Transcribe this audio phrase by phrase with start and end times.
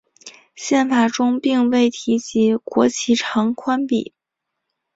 [0.55, 4.15] 宪法中并未提及国旗长宽比。